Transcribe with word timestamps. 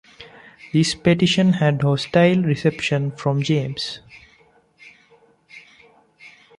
This 0.73 0.95
petition 0.95 1.53
had 1.53 1.83
a 1.83 1.85
hostile 1.85 2.41
reception 2.41 3.11
from 3.11 3.43
James. 3.43 3.99